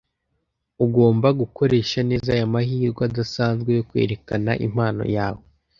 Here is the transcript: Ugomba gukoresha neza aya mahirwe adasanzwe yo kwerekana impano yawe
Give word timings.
Ugomba 0.85 1.27
gukoresha 1.39 1.99
neza 2.09 2.27
aya 2.35 2.53
mahirwe 2.53 3.01
adasanzwe 3.09 3.69
yo 3.77 3.83
kwerekana 3.89 4.51
impano 4.67 5.03
yawe 5.17 5.43